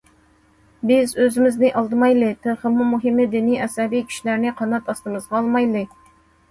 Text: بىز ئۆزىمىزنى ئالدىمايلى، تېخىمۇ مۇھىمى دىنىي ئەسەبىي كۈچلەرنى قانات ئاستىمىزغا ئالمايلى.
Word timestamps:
بىز 0.91 1.13
ئۆزىمىزنى 1.23 1.69
ئالدىمايلى، 1.81 2.31
تېخىمۇ 2.47 2.89
مۇھىمى 2.95 3.29
دىنىي 3.37 3.63
ئەسەبىي 3.67 4.05
كۈچلەرنى 4.11 4.59
قانات 4.65 4.93
ئاستىمىزغا 4.95 5.43
ئالمايلى. 5.45 5.89